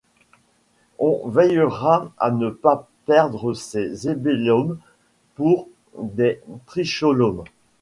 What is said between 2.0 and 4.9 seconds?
à ne pas prendre ces hébélomes